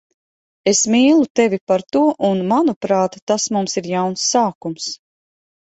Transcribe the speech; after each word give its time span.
Es 0.71 0.79
mīlu 0.93 1.27
tevi 1.41 1.59
par 1.73 1.85
to 1.97 2.01
un, 2.31 2.41
manuprāt, 2.55 3.21
tas 3.33 3.49
mums 3.59 3.81
ir 3.83 3.95
jauns 3.95 4.29
sākums. 4.35 4.95